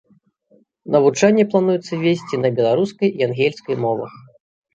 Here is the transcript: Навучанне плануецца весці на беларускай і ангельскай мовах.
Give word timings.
Навучанне 0.95 1.45
плануецца 1.51 1.93
весці 2.05 2.35
на 2.43 2.49
беларускай 2.61 3.09
і 3.21 3.27
ангельскай 3.27 3.75
мовах. 3.87 4.13